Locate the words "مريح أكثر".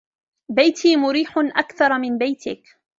0.95-1.97